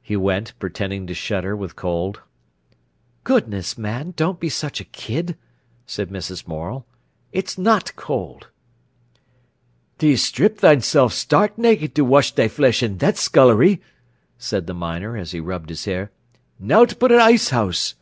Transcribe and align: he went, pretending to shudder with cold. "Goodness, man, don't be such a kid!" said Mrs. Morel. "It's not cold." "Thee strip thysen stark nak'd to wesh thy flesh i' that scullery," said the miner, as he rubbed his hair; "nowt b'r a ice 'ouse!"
he 0.00 0.16
went, 0.16 0.56
pretending 0.60 1.04
to 1.04 1.12
shudder 1.14 1.56
with 1.56 1.74
cold. 1.74 2.20
"Goodness, 3.24 3.76
man, 3.76 4.12
don't 4.14 4.38
be 4.38 4.48
such 4.48 4.80
a 4.80 4.84
kid!" 4.84 5.36
said 5.84 6.10
Mrs. 6.10 6.46
Morel. 6.46 6.86
"It's 7.32 7.58
not 7.58 7.96
cold." 7.96 8.50
"Thee 9.98 10.14
strip 10.14 10.58
thysen 10.58 11.10
stark 11.10 11.58
nak'd 11.58 11.96
to 11.96 12.04
wesh 12.04 12.30
thy 12.36 12.46
flesh 12.46 12.84
i' 12.84 12.98
that 13.02 13.16
scullery," 13.16 13.82
said 14.38 14.68
the 14.68 14.74
miner, 14.74 15.16
as 15.16 15.32
he 15.32 15.40
rubbed 15.40 15.70
his 15.70 15.86
hair; 15.86 16.12
"nowt 16.60 17.00
b'r 17.00 17.10
a 17.18 17.20
ice 17.20 17.52
'ouse!" 17.52 17.96